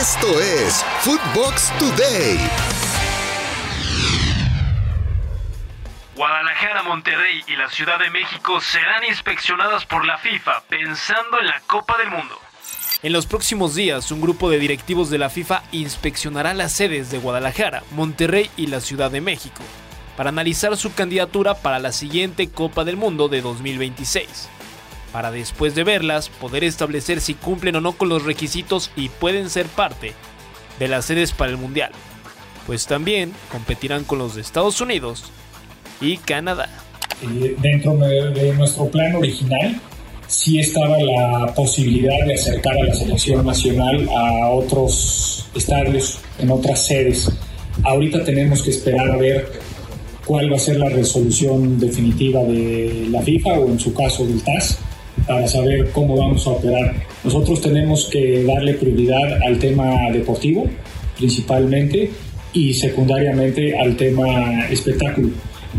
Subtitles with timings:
[0.00, 2.38] Esto es Footbox Today.
[6.14, 11.60] Guadalajara, Monterrey y la Ciudad de México serán inspeccionadas por la FIFA pensando en la
[11.66, 12.38] Copa del Mundo.
[13.02, 17.16] En los próximos días, un grupo de directivos de la FIFA inspeccionará las sedes de
[17.16, 19.62] Guadalajara, Monterrey y la Ciudad de México
[20.16, 24.50] para analizar su candidatura para la siguiente Copa del Mundo de 2026.
[25.16, 29.48] Para después de verlas, poder establecer si cumplen o no con los requisitos y pueden
[29.48, 30.12] ser parte
[30.78, 31.90] de las sedes para el Mundial.
[32.66, 35.32] Pues también competirán con los de Estados Unidos,
[36.02, 36.68] y Canadá.
[37.22, 39.80] Eh, dentro de nuestro plan original
[40.26, 46.84] sí estaba la posibilidad de acercar a la selección nacional a otros estadios, en otras
[46.84, 47.32] sedes.
[47.84, 49.50] Ahorita tenemos que esperar a ver
[50.26, 54.42] cuál va a ser la resolución definitiva de la FIFA o en su caso del
[54.42, 54.78] TAS
[55.26, 56.94] para saber cómo vamos a operar.
[57.24, 60.66] Nosotros tenemos que darle prioridad al tema deportivo
[61.16, 62.10] principalmente
[62.52, 65.30] y secundariamente al tema espectáculo.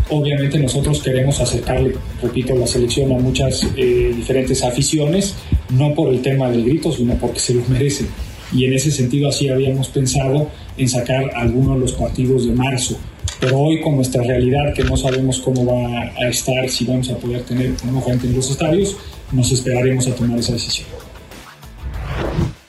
[0.09, 5.35] Obviamente nosotros queremos acercarle, repito, la selección a muchas eh, diferentes aficiones,
[5.71, 8.07] no por el tema del grito, sino porque se los merecen.
[8.53, 12.97] Y en ese sentido así habíamos pensado en sacar algunos de los partidos de marzo.
[13.39, 17.17] Pero hoy con nuestra realidad, que no sabemos cómo va a estar, si vamos a
[17.17, 18.95] poder tener una gente en los estadios,
[19.31, 20.87] nos esperaremos a tomar esa decisión.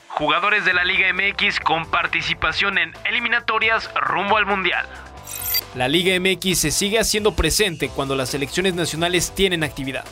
[0.09, 4.85] Jugadores de la Liga MX con participación en eliminatorias rumbo al Mundial.
[5.75, 10.05] La Liga MX se sigue haciendo presente cuando las selecciones nacionales tienen actividad.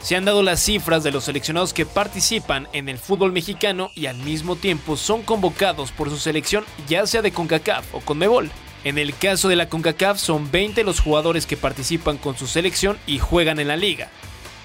[0.00, 4.06] Se han dado las cifras de los seleccionados que participan en el fútbol mexicano y
[4.06, 8.50] al mismo tiempo son convocados por su selección ya sea de CONCACAF o CONMEBOL.
[8.84, 12.98] En el caso de la CONCACAF son 20 los jugadores que participan con su selección
[13.06, 14.10] y juegan en la liga.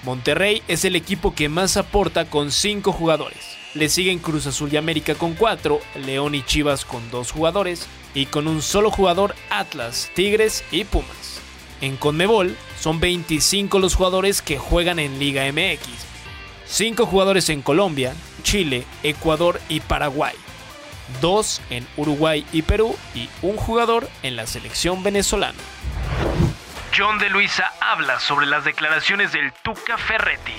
[0.02, 3.38] Monterrey es el equipo que más aporta con 5 jugadores.
[3.74, 8.26] Le siguen Cruz Azul y América con 4, León y Chivas con 2 jugadores, y
[8.26, 11.40] con un solo jugador Atlas, Tigres y Pumas.
[11.80, 15.88] En Conmebol son 25 los jugadores que juegan en Liga MX,
[16.66, 20.34] 5 jugadores en Colombia, Chile, Ecuador y Paraguay,
[21.20, 25.58] 2 en Uruguay y Perú y un jugador en la selección venezolana.
[26.94, 30.52] John de Luisa habla sobre las declaraciones del Tuca Ferretti.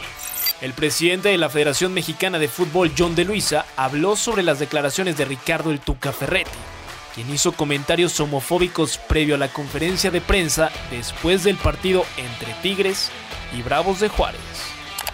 [0.61, 5.15] El presidente de la Federación Mexicana de Fútbol, John de Luisa, habló sobre las declaraciones
[5.15, 6.49] de Ricardo el Tuca Ferretti,
[7.13, 13.11] quien hizo comentarios homofóbicos previo a la conferencia de prensa después del partido entre Tigres
[13.55, 14.41] y Bravos de Juárez.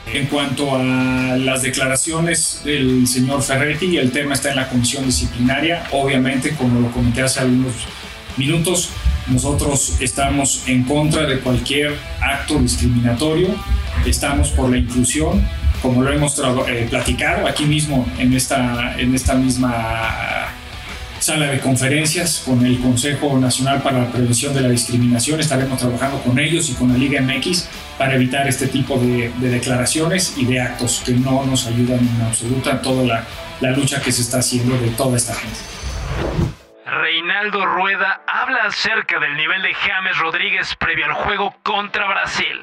[0.06, 5.86] En cuanto a las declaraciones del señor Ferretti, el tema está en la comisión disciplinaria.
[5.92, 7.74] Obviamente, como lo comenté hace algunos
[8.38, 8.92] minutos,
[9.30, 13.50] nosotros estamos en contra de cualquier acto discriminatorio,
[14.06, 15.48] estamos por la inclusión,
[15.82, 20.50] como lo hemos eh, platicado aquí mismo en esta, en esta misma
[21.20, 25.40] sala de conferencias con el Consejo Nacional para la Prevención de la Discriminación.
[25.40, 30.34] Estaremos trabajando con ellos y con la Liga MX para evitar este tipo de, declaraciones
[30.38, 33.26] y de actos que no nos ayudan en absoluta toda
[33.60, 35.79] la lucha que se está haciendo de toda esta gente.
[37.00, 42.60] Reinaldo Rueda habla acerca del nivel de James Rodríguez previo al juego contra Brasil.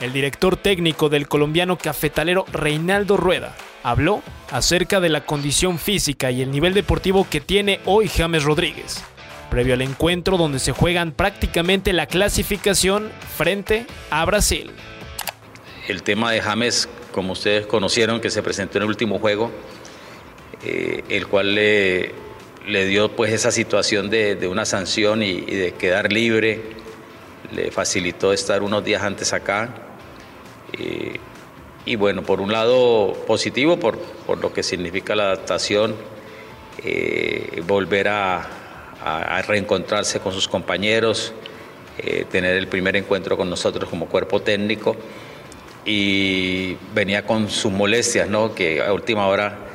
[0.00, 6.40] El director técnico del colombiano cafetalero Reinaldo Rueda habló acerca de la condición física y
[6.40, 9.04] el nivel deportivo que tiene hoy James Rodríguez,
[9.50, 14.70] previo al encuentro donde se juegan prácticamente la clasificación frente a Brasil.
[15.88, 19.52] El tema de James, como ustedes conocieron, que se presentó en el último juego,
[20.64, 22.27] eh, el cual le,
[22.68, 26.60] le, dio pues esa situación de, una sanción y, de quedar libre,
[27.52, 29.74] le facilitó estar unos días antes acá.
[31.88, 33.98] Y bueno, por un lado positivo por,
[34.42, 35.96] lo que significa la adaptación,
[36.84, 38.46] eh, volver a,
[39.46, 41.32] reencontrarse con sus compañeros,
[41.96, 44.96] eh, tener el primer encuentro con nosotros como cuerpo técnico
[45.86, 48.54] y venía con sus molestias, ¿no?
[48.54, 49.67] que a última hora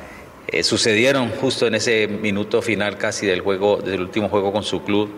[0.58, 4.82] eh, sucedieron justo en ese minuto final casi del juego, del último juego con su
[4.82, 5.10] club,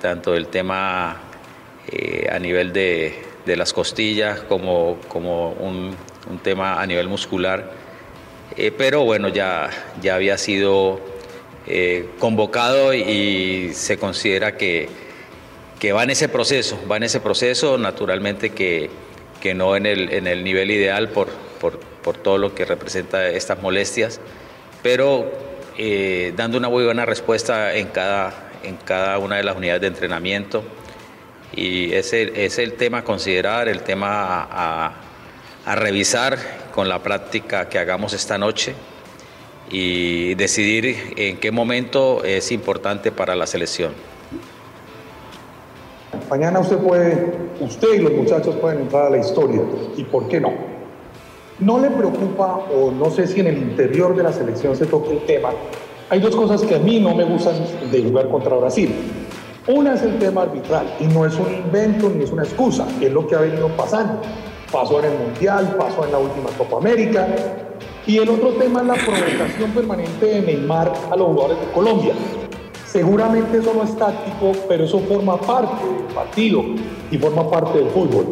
[0.00, 1.20] tanto el tema
[2.30, 5.96] a nivel de, de las costillas como, como un,
[6.42, 7.72] tema a nivel muscular.
[8.56, 9.70] Eh, pero bueno, ya,
[10.00, 11.00] ya había sido
[11.66, 14.88] eh, convocado y se considera que,
[15.78, 18.90] que, va en ese proceso, va en ese proceso, naturalmente que,
[19.40, 21.28] que no en el, en el, nivel ideal por,
[21.60, 24.20] por, por, todo lo que representa estas molestias,
[24.82, 25.30] pero
[25.78, 29.86] eh, dando una muy buena respuesta en cada, en cada una de las unidades de
[29.88, 30.62] entrenamiento
[31.54, 34.92] y ese es el tema a considerar, el tema a,
[35.76, 36.36] revisar
[36.74, 38.74] con la práctica que hagamos esta noche
[39.70, 43.92] y decidir en qué momento es importante para la selección.
[46.28, 49.60] Mañana usted puede, usted y los muchachos pueden entrar a la historia.
[49.96, 50.69] ¿Y por qué no?
[51.60, 55.12] ¿No le preocupa o no sé si en el interior de la selección se toque
[55.12, 55.50] el tema?
[56.08, 57.54] Hay dos cosas que a mí no me gustan
[57.92, 58.94] de jugar contra Brasil.
[59.68, 63.12] Una es el tema arbitral y no es un invento ni es una excusa, es
[63.12, 64.22] lo que ha venido pasando.
[64.72, 67.28] Pasó en el Mundial, pasó en la última Copa América.
[68.06, 72.14] Y el otro tema es la provocación permanente de Neymar a los jugadores de Colombia.
[72.86, 76.64] Seguramente eso no es táctico, pero eso forma parte del partido
[77.10, 78.24] y forma parte del fútbol.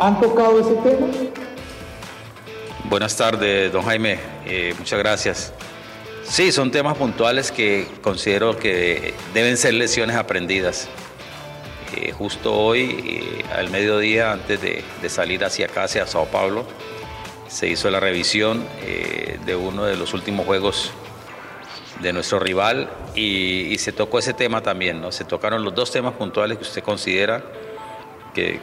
[0.00, 1.06] ¿Han tocado ese tema?
[2.92, 4.18] Buenas tardes, don Jaime.
[4.44, 5.54] Eh, muchas gracias.
[6.24, 10.90] Sí, son temas puntuales que considero que deben ser lesiones aprendidas.
[11.96, 16.66] Eh, justo hoy, eh, al mediodía, antes de, salir hacia acá, hacia Sao Paulo,
[17.48, 18.62] se hizo la revisión
[19.46, 20.92] de uno de los últimos juegos
[22.02, 25.12] de nuestro rival y, se tocó ese tema también, ¿no?
[25.12, 27.42] Se tocaron los dos temas puntuales que usted considera
[28.34, 28.60] que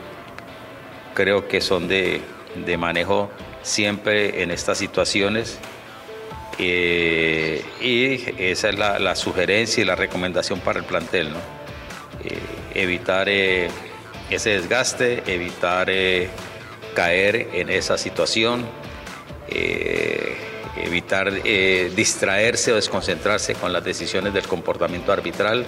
[1.16, 2.22] creo que son de,
[2.78, 3.31] manejo
[3.62, 5.60] siempre en estas situaciones.
[6.58, 11.40] Eh, y esa es la, sugerencia y la recomendación para el plantel, ¿no?
[12.24, 12.38] Eh,
[12.74, 13.70] evitar eh,
[14.30, 15.90] ese desgaste, evitar
[16.94, 18.66] caer en esa situación
[20.84, 25.66] evitar eh, distraerse o desconcentrarse con las decisiones del comportamiento arbitral,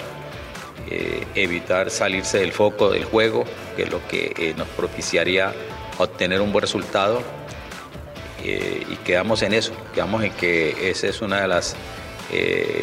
[0.90, 3.46] eh, evitar salirse del foco del juego,
[3.76, 5.54] que es lo que eh, nos propiciaría
[5.98, 7.22] obtener un buen resultado.
[8.44, 11.76] Y quedamos en eso, quedamos en que esa es una de las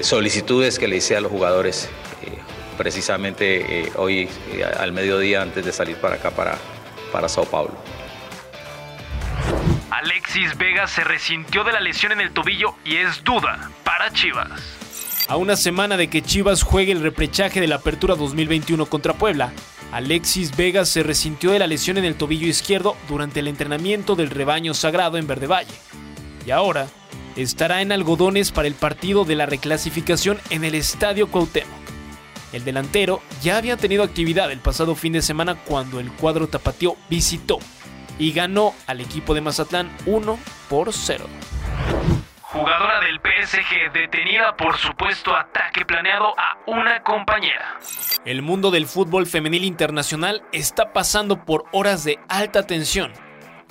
[0.02, 1.88] solicitudes que le hice a los jugadores
[2.76, 4.28] precisamente hoy
[4.78, 6.56] al mediodía antes de salir para acá, para,
[7.12, 7.74] para Sao Paulo.
[9.90, 14.48] Alexis Vega se resintió de la lesión en el tobillo y es duda para Chivas.
[15.26, 19.52] A una semana de que Chivas juegue el reprechaje de la Apertura 2021 contra Puebla,
[19.92, 24.30] Alexis Vega se resintió de la lesión en el tobillo izquierdo durante el entrenamiento del
[24.30, 25.74] rebaño sagrado en Verde Valle.
[26.46, 26.88] Y ahora
[27.36, 31.78] estará en algodones para el partido de la reclasificación en el Estadio Cuauhtémoc.
[32.52, 36.96] El delantero ya había tenido actividad el pasado fin de semana cuando el cuadro tapatío
[37.08, 37.58] visitó
[38.18, 40.38] y ganó al equipo de Mazatlán 1
[40.68, 41.26] por 0.
[42.58, 47.78] Jugadora del PSG detenida por supuesto ataque planeado a una compañera.
[48.24, 53.12] El mundo del fútbol femenil internacional está pasando por horas de alta tensión,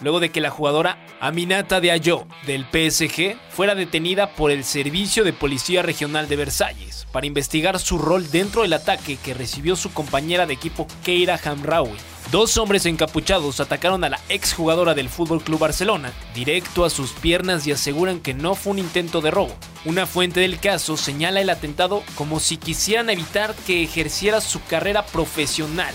[0.02, 5.34] luego de que la jugadora Aminata Diallo del PSG fuera detenida por el Servicio de
[5.34, 10.46] Policía Regional de Versalles para investigar su rol dentro del ataque que recibió su compañera
[10.46, 11.98] de equipo Keira Hamraoui
[12.32, 17.66] Dos hombres encapuchados atacaron a la exjugadora del Fútbol Club Barcelona, directo a sus piernas
[17.66, 19.56] y aseguran que no fue un intento de robo.
[19.86, 25.06] Una fuente del caso señala el atentado como si quisieran evitar que ejerciera su carrera
[25.06, 25.94] profesional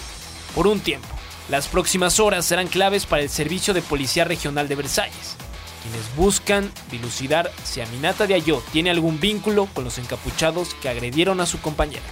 [0.54, 1.12] por un tiempo.
[1.49, 5.37] Las próximas horas serán claves para el Servicio de Policía Regional de Versalles,
[5.83, 11.41] quienes buscan dilucidar si Aminata de Ayó tiene algún vínculo con los encapuchados que agredieron
[11.41, 12.05] a su compañera.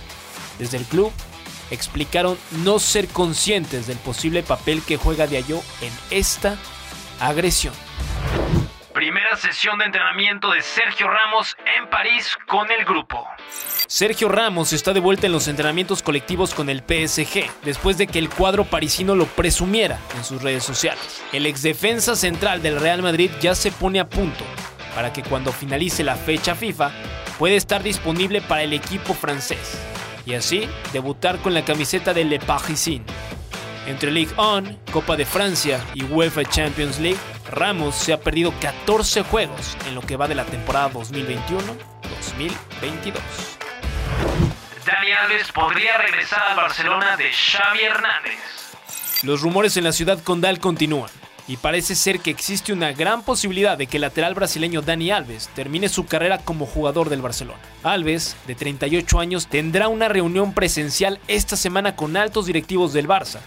[0.58, 1.12] Desde el club
[1.70, 6.58] explicaron no ser conscientes del posible papel que juega Diallo en esta
[7.20, 7.74] agresión.
[8.94, 13.24] Primera sesión de entrenamiento de Sergio Ramos en París con el grupo.
[13.86, 18.18] Sergio Ramos está de vuelta en los entrenamientos colectivos con el PSG, después de que
[18.18, 21.22] el cuadro parisino lo presumiera en sus redes sociales.
[21.32, 24.44] El exdefensa central del Real Madrid ya se pone a punto
[24.94, 26.90] para que cuando finalice la fecha FIFA
[27.38, 29.80] pueda estar disponible para el equipo francés
[30.26, 33.04] y así debutar con la camiseta de Le Parisien.
[33.86, 37.18] Entre Ligue 1, Copa de Francia y UEFA Champions League,
[37.50, 43.14] Ramos se ha perdido 14 juegos en lo que va de la temporada 2021-2022.
[44.86, 48.38] Dani Alves podría regresar al Barcelona de Xavi Hernández.
[49.22, 51.10] Los rumores en la ciudad condal continúan
[51.48, 55.48] y parece ser que existe una gran posibilidad de que el lateral brasileño Dani Alves
[55.54, 57.58] termine su carrera como jugador del Barcelona.
[57.82, 63.40] Alves, de 38 años, tendrá una reunión presencial esta semana con altos directivos del Barça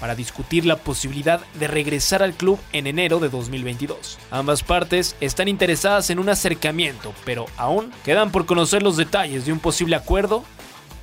[0.00, 4.18] para discutir la posibilidad de regresar al club en enero de 2022.
[4.30, 9.52] Ambas partes están interesadas en un acercamiento, pero aún quedan por conocer los detalles de
[9.52, 10.44] un posible acuerdo,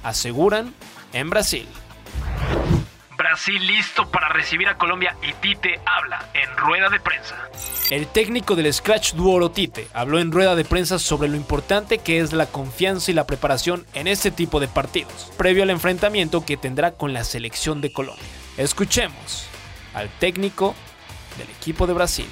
[0.03, 0.73] aseguran
[1.13, 1.67] en Brasil.
[3.17, 7.35] Brasil listo para recibir a Colombia y Tite habla en rueda de prensa.
[7.89, 12.19] El técnico del Scratch Duoro Tite habló en rueda de prensa sobre lo importante que
[12.19, 16.57] es la confianza y la preparación en este tipo de partidos, previo al enfrentamiento que
[16.57, 18.23] tendrá con la selección de Colombia.
[18.57, 19.47] Escuchemos
[19.93, 20.73] al técnico
[21.37, 22.27] del equipo de Brasil.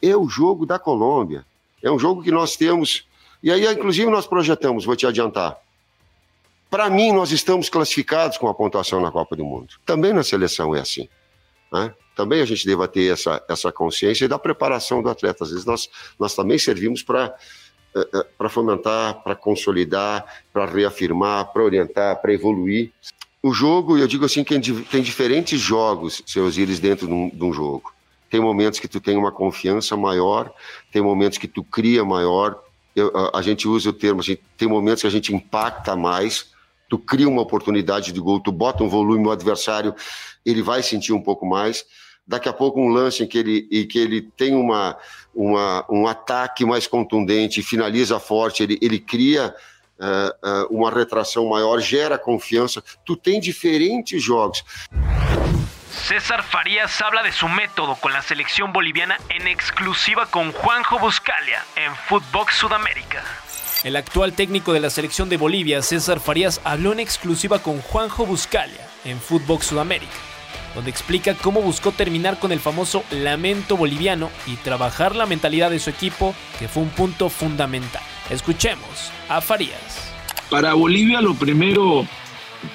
[0.00, 1.44] É o jogo da Colômbia.
[1.82, 3.06] É um jogo que nós temos
[3.42, 5.56] E aí, inclusive, nós projetamos, vou te adiantar.
[6.68, 9.74] Para mim, nós estamos classificados com a pontuação na Copa do Mundo.
[9.86, 11.08] Também na seleção é assim.
[11.72, 11.94] Né?
[12.16, 15.44] Também a gente deva ter essa, essa consciência da preparação do atleta.
[15.44, 17.34] Às vezes nós, nós também servimos para
[17.94, 22.92] eh, eh, para fomentar, para consolidar, para reafirmar, para orientar, para evoluir.
[23.42, 27.44] O jogo, eu digo assim, que tem diferentes jogos, seus íris, dentro de um, de
[27.44, 27.92] um jogo.
[28.28, 30.52] Tem momentos que tu tem uma confiança maior,
[30.92, 32.60] tem momentos que tu cria maior.
[32.96, 36.50] Eu, a, a, gente usa o termo assim, tem momentos que a gente impacta mais,
[36.88, 39.94] tu cria uma oportunidade de gol, tu bota um volume no adversário,
[40.44, 41.84] ele vai sentir um pouco mais.
[42.26, 44.96] Daqui a pouco um lance em que ele, em que ele tem uma,
[45.34, 49.54] uma, um ataque mais contundente, finaliza forte, ele, ele cria
[49.98, 52.82] uh, uma retração maior, gera confiança.
[53.04, 54.64] Tu tem diferentes jogos.
[56.06, 61.64] César Farías habla de su método con la selección boliviana en exclusiva con Juanjo Buscalia
[61.76, 63.22] en Footbox Sudamérica.
[63.84, 68.26] El actual técnico de la selección de Bolivia, César Farías, habló en exclusiva con Juanjo
[68.26, 70.16] Buscalia en Footbox Sudamérica,
[70.78, 75.80] donde explica cómo buscó terminar con el famoso lamento boliviano y trabajar la mentalidad de
[75.80, 78.00] su equipo, que fue un punto fundamental.
[78.30, 80.14] Escuchemos a Farías.
[80.48, 82.06] Para Bolivia lo primero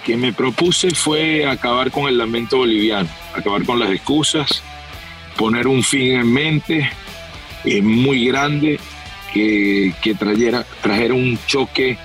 [0.06, 4.62] que me propuse fue acabar con el lamento boliviano, acabar con las excusas,
[5.38, 6.92] poner un fin en mente
[7.64, 8.82] eh, muy grande
[9.34, 11.98] que, trajera, trajera un choque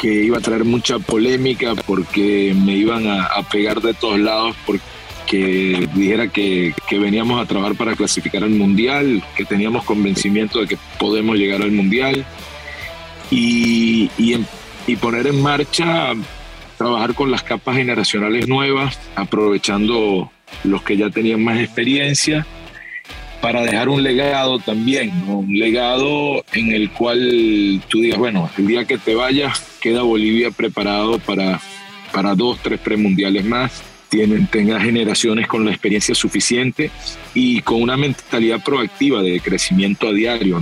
[0.00, 4.93] que iba a traer mucha polémica porque me iban a, pegar de todos lados porque
[5.32, 11.36] dijera que, veníamos a trabajar para clasificar al mundial, que teníamos convencimiento de que podemos
[11.36, 12.24] llegar al mundial
[13.30, 14.10] y,
[14.86, 16.12] y poner en marcha
[16.76, 20.30] trabajar con las capas generacionales nuevas, aprovechando
[20.62, 22.46] los que ya tenían más experiencia,
[23.40, 28.86] para dejar un legado también, un legado en el cual tú digas, bueno, el día
[28.86, 31.60] que te vayas, queda Bolivia preparado para,
[32.10, 36.90] para dos, tres premundiales más, tienen, tenga generaciones con la experiencia suficiente
[37.34, 40.60] y con una mentalidad proactiva de crecimiento a diario.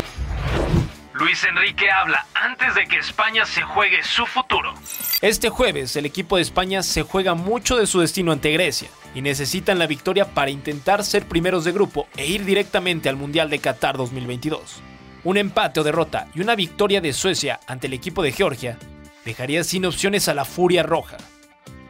[1.14, 4.74] Luis Enrique habla antes de que España se juegue su futuro.
[5.20, 9.20] Este jueves el equipo de España se juega mucho de su destino ante Grecia y
[9.20, 13.60] necesitan la victoria para intentar ser primeros de grupo e ir directamente al Mundial de
[13.60, 14.82] Qatar 2022.
[15.24, 18.78] Un empate o derrota y una victoria de Suecia ante el equipo de Georgia
[19.24, 21.18] dejaría sin opciones a la Furia Roja.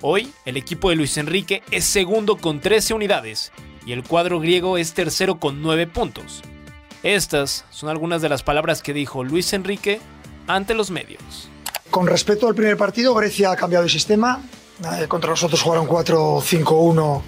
[0.04, 3.52] Hoy el equipo de Luis Enrique es segundo con 13 unidades
[3.86, 6.42] y el cuadro griego es tercero con 9 puntos.
[7.04, 10.00] Estas son algunas de las palabras que dijo Luis Enrique
[10.48, 11.48] ante los medios.
[11.88, 14.42] Con respecto al primer partido, Grecia ha cambiado de sistema.
[15.00, 17.22] Eh, contra nosotros jugaron 4-5-1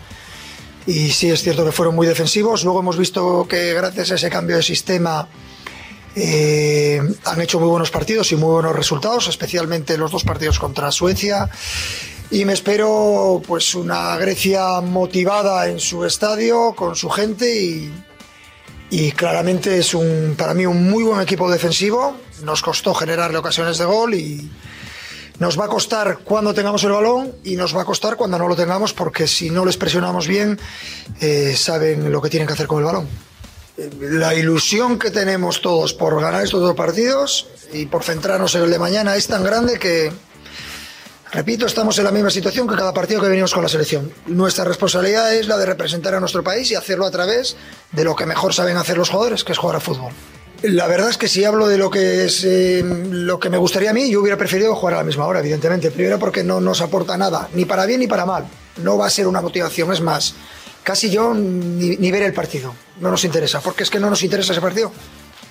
[0.88, 2.64] y sí es cierto que fueron muy defensivos.
[2.64, 5.28] Luego hemos visto que gracias a ese cambio de sistema
[6.16, 10.90] eh, han hecho muy buenos partidos y muy buenos resultados, especialmente los dos partidos contra
[10.90, 11.48] Suecia.
[12.34, 17.92] Y me espero pues una Grecia motivada en su estadio, con su gente
[18.90, 22.16] y claramente es un, para mí un muy buen equipo defensivo.
[22.42, 24.50] Nos costó generarle ocasiones de gol y
[25.38, 28.48] nos va a costar cuando tengamos el balón y nos va a costar cuando no
[28.48, 30.58] lo tengamos porque si no les presionamos bien
[31.20, 33.08] eh, saben lo que tienen que hacer con el balón.
[34.00, 38.72] La ilusión que tenemos todos por ganar estos dos partidos y por centrarnos en el
[38.72, 40.10] de mañana es tan grande que
[41.34, 44.08] Repito, estamos en la misma situación que cada partido que venimos con la selección.
[44.26, 47.56] Nuestra responsabilidad es la de representar a nuestro país y hacerlo a través
[47.90, 50.12] de lo que mejor saben hacer los jugadores, que es jugar a fútbol.
[50.62, 53.90] La verdad es que si hablo de lo que es eh, lo que me gustaría
[53.90, 55.90] a mí, yo hubiera preferido jugar a la misma hora, evidentemente.
[55.90, 58.46] Primero porque no nos aporta nada, ni para bien ni para mal.
[58.76, 60.36] No va a ser una motivación, es más,
[60.84, 62.72] casi yo ni, ni ver el partido.
[63.00, 64.92] No nos interesa, porque es que no nos interesa ese partido.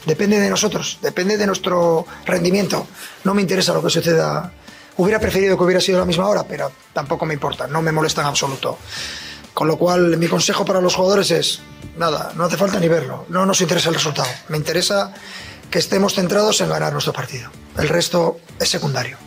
[0.05, 2.87] Depende de nosotros, depende de nuestro rendimiento.
[3.25, 4.53] No me interesa lo que suceda
[4.97, 8.21] Hubiera preferido que hubiera sido la misma hora, pero tampoco me importa, no me molesta
[8.21, 8.77] en absoluto.
[9.53, 11.61] Con lo cual, mi consejo para los jugadores es,
[11.97, 15.13] nada, no hace falta ni verlo, no nos interesa el resultado, me interesa
[15.69, 17.49] que estemos centrados en ganar nuestro partido.
[17.77, 19.17] El resto es secundario.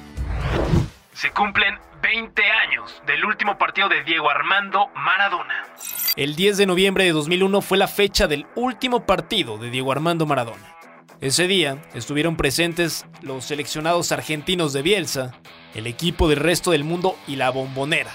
[1.13, 5.67] Se cumplen 20 años del último partido de Diego Armando Maradona.
[6.15, 10.25] El 10 de noviembre de 2001 fue la fecha del último partido de Diego Armando
[10.25, 10.76] Maradona.
[11.23, 15.33] Ese día estuvieron presentes los seleccionados argentinos de Bielsa,
[15.75, 18.13] el equipo del resto del mundo y la bombonera,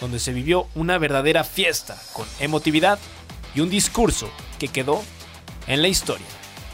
[0.00, 3.00] donde se vivió una verdadera fiesta con emotividad
[3.52, 5.02] y un discurso que quedó
[5.66, 6.26] en la historia.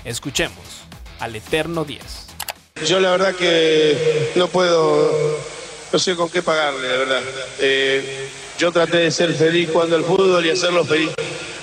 [0.05, 0.85] Escuchemos
[1.21, 2.03] al Eterno 10.
[2.87, 5.39] Yo la verdad que no puedo,
[5.91, 7.23] no sé con qué pagarle, la verdad.
[7.61, 11.13] Eh, yo traté de ser feliz cuando el fútbol y hacerlo feliz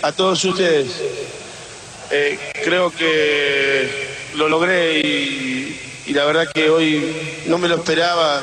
[0.01, 0.87] a todos ustedes.
[2.11, 3.68] Eh, creo que
[4.35, 8.41] lo logré y, la verdad que hoy no me lo esperaba,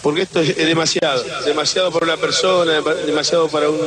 [0.00, 3.78] porque esto es, demasiado, demasiado para una persona, demasiado para un,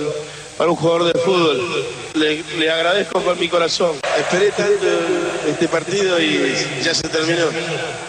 [0.56, 1.86] para un jugador de fútbol.
[2.14, 3.96] Le, agradezco con mi corazón.
[4.18, 4.86] Esperé tanto
[5.48, 6.54] este partido y
[6.84, 7.46] ya se terminó.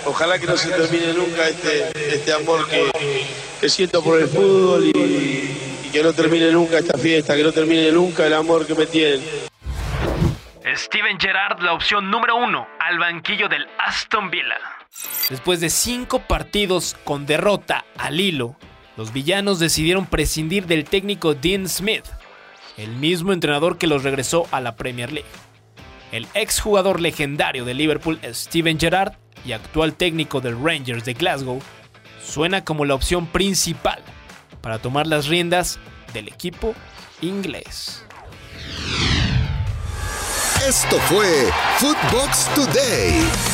[0.04, 2.90] Ojalá que no se termine nunca este, este amor que,
[3.60, 7.90] que siento por el fútbol y, que no termine nunca esta fiesta, que no termine
[7.90, 9.49] nunca el amor que me tienen.
[10.76, 14.58] Steven Gerrard, la opción número uno, al banquillo del Aston Villa.
[15.28, 18.56] Después de cinco partidos con derrota al hilo,
[18.96, 22.04] los villanos decidieron prescindir del técnico Dean Smith,
[22.76, 25.28] el mismo entrenador que los regresó a la Premier League.
[26.12, 31.60] El exjugador legendario de Liverpool, Steven Gerrard, y actual técnico del Rangers de Glasgow,
[32.22, 34.02] suena como la opción principal
[34.60, 35.78] para tomar las riendas
[36.12, 36.74] del equipo
[37.22, 38.04] inglés.
[40.66, 43.49] Esto fue Footbox Today.